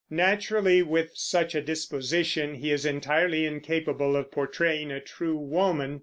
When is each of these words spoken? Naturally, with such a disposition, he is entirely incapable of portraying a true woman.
Naturally, 0.09 0.81
with 0.81 1.11
such 1.13 1.53
a 1.53 1.61
disposition, 1.61 2.55
he 2.55 2.71
is 2.71 2.87
entirely 2.87 3.45
incapable 3.45 4.15
of 4.15 4.31
portraying 4.31 4.91
a 4.91 4.99
true 4.99 5.37
woman. 5.37 5.99